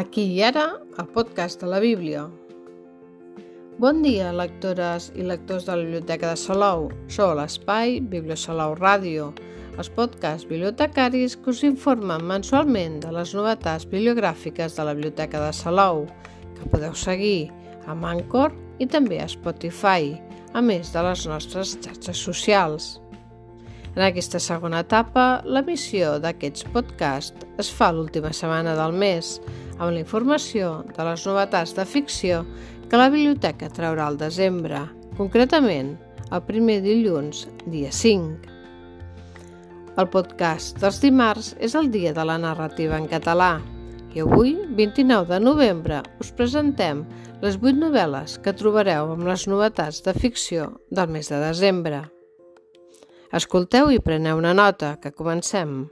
[0.00, 2.22] Aquí i ara, el podcast de la Bíblia.
[3.76, 6.86] Bon dia, lectores i lectors de la Biblioteca de Salou.
[7.12, 9.26] Sou l'Espai Bibliosalou Ràdio,
[9.76, 15.52] els podcasts bibliotecaris que us informen mensualment de les novetats bibliogràfiques de la Biblioteca de
[15.60, 16.06] Salou,
[16.56, 17.50] que podeu seguir
[17.84, 20.16] a Anchor i també a Spotify,
[20.56, 22.94] a més de les nostres xarxes socials.
[23.98, 29.36] En aquesta segona etapa, l'emissió d'aquests podcasts es fa l'última setmana del mes,
[29.80, 32.44] amb la informació de les novetats de ficció
[32.90, 34.84] que la biblioteca traurà al desembre,
[35.16, 35.94] concretament
[36.30, 38.50] el primer dilluns, dia 5.
[39.98, 43.56] El podcast dels dimarts és el dia de la narrativa en català
[44.14, 47.04] i avui, 29 de novembre, us presentem
[47.42, 52.02] les 8 novel·les que trobareu amb les novetats de ficció del mes de desembre.
[53.32, 55.84] Escolteu i preneu una nota, que comencem.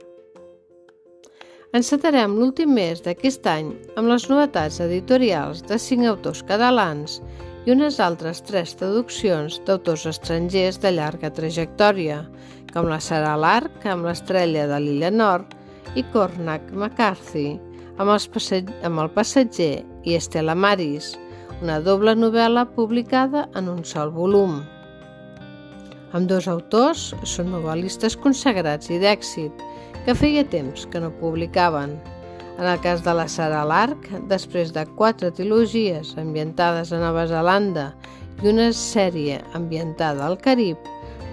[1.69, 7.19] Encetarem l'últim mes d'aquest any amb les novetats editorials de cinc autors catalans
[7.67, 12.23] i unes altres tres traduccions d'autors estrangers de llarga trajectòria,
[12.73, 15.53] com la Sara Lark amb l'estrella de l'Illa Nord
[15.93, 17.59] i Cormac McCarthy
[17.99, 18.25] amb, els
[18.81, 21.13] amb El passatger i Estela Maris,
[21.61, 24.63] una doble novel·la publicada en un sol volum.
[26.09, 29.59] Amb dos autors són novel·listes consagrats i d'èxit,
[30.07, 31.93] que feia temps que no publicaven.
[32.57, 37.91] En el cas de la Sara Lark, després de quatre trilogies ambientades a Nova Zelanda
[38.41, 40.81] i una sèrie ambientada al Carib,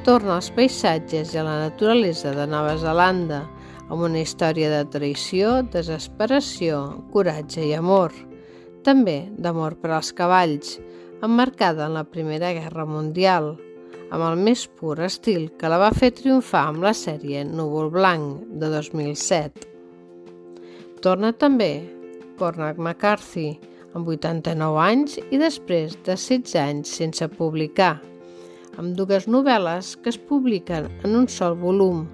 [0.04, 3.46] torna als paisatges i a la naturalesa de Nova Zelanda,
[3.88, 6.82] amb una història de traïció, desesperació,
[7.16, 8.12] coratge i amor.
[8.84, 10.76] També d'amor per als cavalls,
[11.24, 13.56] emmarcada en la Primera Guerra Mundial–
[14.10, 18.44] amb el més pur estil que la va fer triomfar amb la sèrie Núvol Blanc
[18.60, 19.66] de 2007.
[21.02, 21.70] Torna també
[22.38, 23.56] Cormac McCarthy,
[23.96, 27.96] amb 89 anys i després de 16 anys sense publicar,
[28.76, 32.04] amb dues novel·les que es publiquen en un sol volum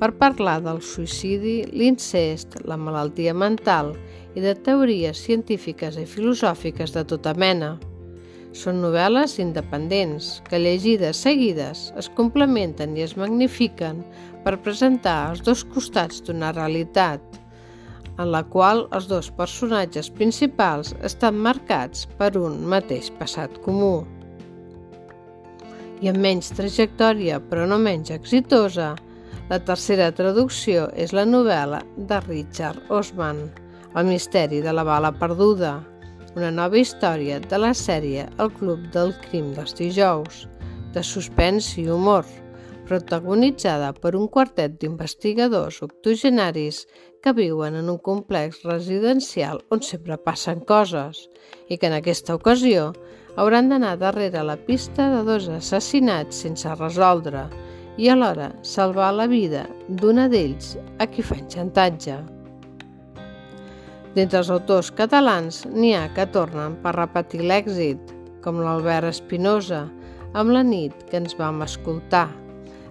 [0.00, 3.92] per parlar del suïcidi, l'incest, la malaltia mental
[4.36, 7.74] i de teories científiques i filosòfiques de tota mena.
[8.50, 14.00] Són novel·les independents que, llegides seguides, es complementen i es magnifiquen
[14.44, 17.22] per presentar els dos costats d'una realitat,
[18.18, 24.02] en la qual els dos personatges principals estan marcats per un mateix passat comú.
[26.02, 28.96] I amb menys trajectòria, però no menys exitosa,
[29.50, 33.48] la tercera traducció és la novel·la de Richard Osman,
[33.98, 35.72] El misteri de la bala perduda,
[36.36, 40.44] una nova història de la sèrie El Club del Crim dels Dijous,
[40.94, 42.26] de suspens i humor,
[42.86, 46.84] protagonitzada per un quartet d'investigadors octogenaris
[47.22, 51.28] que viuen en un complex residencial on sempre passen coses
[51.68, 52.90] i que en aquesta ocasió
[53.36, 57.46] hauran d'anar darrere la pista de dos assassinats sense resoldre
[57.98, 62.18] i alhora salvar la vida d'una d'ells a qui fan xantatge.
[64.14, 68.00] D'entre els autors catalans n'hi ha que tornen per repetir l'èxit,
[68.42, 69.84] com l'Albert Espinosa,
[70.34, 72.28] amb la nit que ens vam escoltar,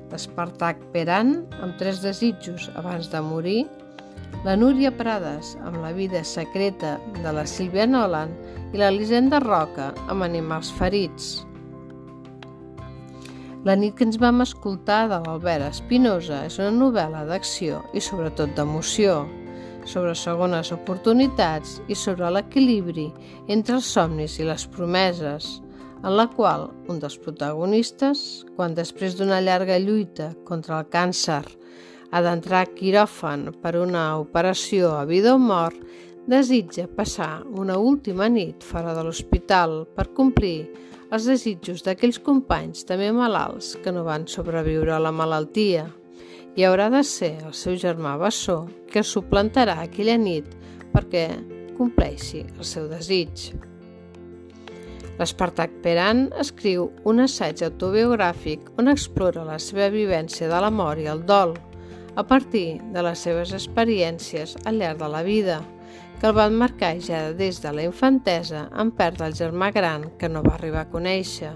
[0.09, 3.61] l'Espartac Peran, amb tres desitjos abans de morir,
[4.45, 8.31] la Núria Prades, amb la vida secreta de la Sílvia Nolan.
[8.71, 11.41] I l'Elisenda Roca, amb animals ferits.
[13.65, 18.53] La nit que ens vam escoltar de l'Albert Espinosa és una novel·la d'acció i sobretot
[18.55, 19.25] d'emoció,
[19.89, 23.07] sobre segones oportunitats i sobre l'equilibri
[23.49, 25.57] entre els somnis i les promeses,
[26.05, 31.43] en la qual un dels protagonistes, quan després d'una llarga lluita contra el càncer
[32.09, 35.77] ha d'entrar a quiròfan per una operació a vida o mort,
[36.29, 40.69] desitja passar una última nit fora de l'hospital per complir
[41.09, 45.87] els desitjos d'aquells companys també malalts que no van sobreviure a la malaltia
[46.55, 50.55] i haurà de ser el seu germà Bessó que suplantarà aquella nit
[50.93, 51.27] perquè
[51.77, 53.51] compleixi el seu desig.
[55.19, 61.09] L'Espartac Peran escriu un assaig autobiogràfic on explora la seva vivència de la mort i
[61.11, 61.57] el dol
[62.15, 65.59] a partir de les seves experiències al llarg de la vida,
[66.19, 70.27] que el van marcar ja des de la infantesa en perdre el germà gran que
[70.31, 71.53] no va arribar a conèixer,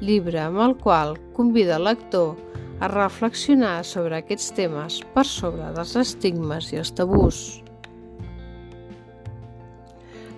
[0.00, 2.34] llibre amb el qual convida el lector
[2.80, 7.62] a reflexionar sobre aquests temes per sobre dels estigmes i els tabús.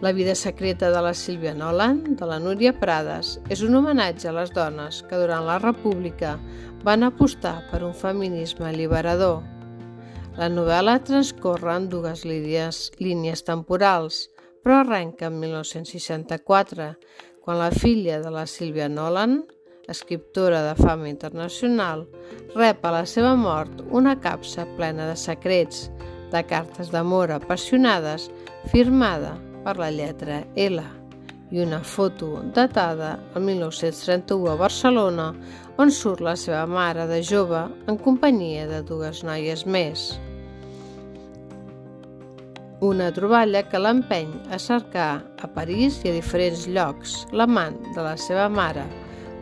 [0.01, 4.35] La vida secreta de la Sílvia Nolan, de la Núria Prades, és un homenatge a
[4.37, 6.37] les dones que durant la República
[6.87, 9.43] van apostar per un feminisme alliberador.
[10.39, 14.29] La novel·la transcorre en dues línies, línies temporals,
[14.63, 16.93] però arrenca en 1964,
[17.43, 19.41] quan la filla de la Sílvia Nolan,
[19.89, 22.07] escriptora de fama internacional,
[22.55, 25.89] rep a la seva mort una capsa plena de secrets,
[26.33, 28.29] de cartes d'amor apassionades
[28.69, 30.85] firmada per la lletra L
[31.51, 35.29] i una foto datada el 1931 a Barcelona
[35.81, 40.11] on surt la seva mare de jove en companyia de dues noies més.
[42.85, 48.17] Una troballa que l'empeny a cercar a París i a diferents llocs l'amant de la
[48.21, 48.85] seva mare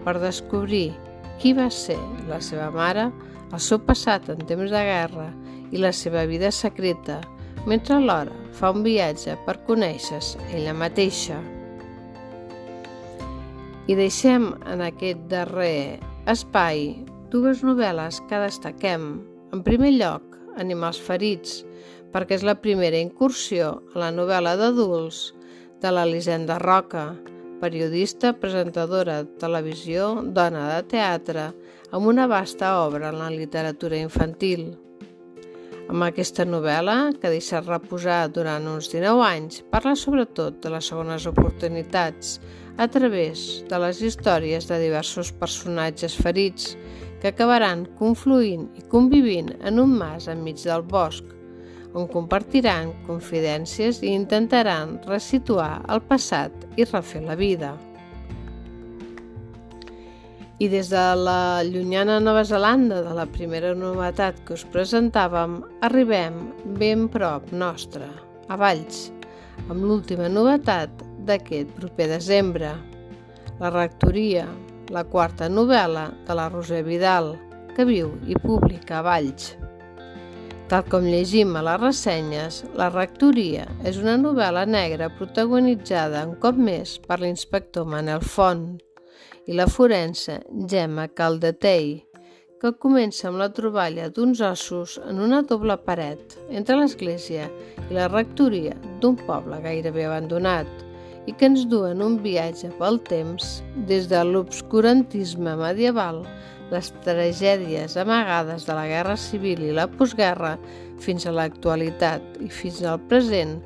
[0.07, 0.93] per descobrir
[1.41, 1.99] qui va ser
[2.31, 3.11] la seva mare,
[3.53, 5.27] el seu passat en temps de guerra
[5.75, 7.19] i la seva vida secreta,
[7.67, 11.41] mentre alhora fa un viatge per conèixer-se ella mateixa.
[13.87, 15.99] I deixem en aquest darrer
[16.31, 16.89] espai
[17.31, 19.11] dues novel·les que destaquem.
[19.55, 21.61] En primer lloc, Animals ferits,
[22.15, 25.35] perquè és la primera incursió a la novel·la d'adults
[25.83, 27.11] de l'Elisenda Roca,
[27.61, 31.47] periodista, presentadora de televisió, dona de teatre,
[31.91, 34.73] amb una vasta obra en la literatura infantil.
[35.87, 41.29] Amb aquesta novel·la, que deixa reposar durant uns 19 anys, parla sobretot de les segones
[41.31, 42.41] oportunitats
[42.77, 46.75] a través de les històries de diversos personatges ferits
[47.23, 51.36] que acabaran confluint i convivint en un mas enmig del bosc,
[51.97, 57.73] on compartiran confidències i intentaran resituar el passat i refer la vida.
[60.61, 66.39] I des de la llunyana Nova Zelanda, de la primera novetat que us presentàvem, arribem
[66.81, 68.09] ben prop nostre,
[68.49, 69.11] a Valls,
[69.69, 72.73] amb l'última novetat d'aquest proper desembre,
[73.61, 74.47] la rectoria,
[74.93, 77.35] la quarta novel·la de la Roser Vidal,
[77.77, 79.57] que viu i publica a Valls.
[80.67, 86.59] Tal com llegim a les ressenyes, La rectoria és una novel·la negra protagonitzada un cop
[86.59, 88.65] més per l'inspector Manel Font,
[89.47, 91.93] i la forense Gemma Caldatei,
[92.59, 97.47] que comença amb la troballa d'uns ossos en una doble paret entre l'església
[97.85, 100.67] i la rectoria d'un poble gairebé abandonat
[101.31, 106.25] i que ens duen un viatge pel temps des de l'obscurantisme medieval,
[106.73, 110.57] les tragèdies amagades de la Guerra Civil i la postguerra
[111.03, 113.59] fins a l'actualitat i fins al present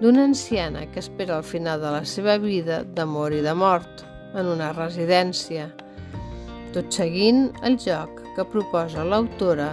[0.00, 4.04] d'una anciana que espera el final de la seva vida d'amor i de mort
[4.38, 5.68] en una residència,
[6.72, 9.72] tot seguint el joc que proposa l'autora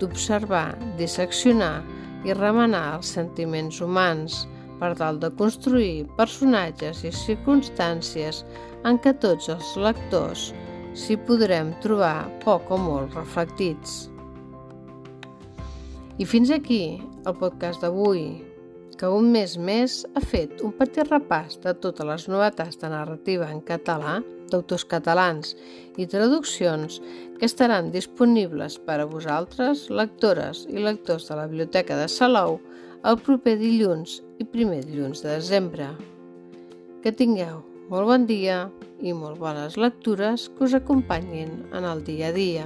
[0.00, 1.80] d'observar, disseccionar
[2.26, 4.42] i remenar els sentiments humans
[4.82, 8.42] per tal de construir personatges i circumstàncies
[8.84, 10.50] en què tots els lectors
[10.92, 14.10] s'hi podrem trobar poc o molt reflectits.
[16.20, 18.26] I fins aquí el podcast d'avui
[19.00, 23.48] que un mes més ha fet un petit repàs de totes les novetats de narrativa
[23.48, 24.18] en català
[24.52, 25.56] d'autors catalans
[25.96, 27.00] i traduccions
[27.38, 32.60] que estaran disponibles per a vosaltres, lectores i lectors de la Biblioteca de Salou,
[33.02, 35.88] el proper dilluns i primer dilluns de desembre.
[37.02, 38.70] Que tingueu molt bon dia
[39.04, 42.64] i molt bones lectures que us acompanyin en el dia a dia.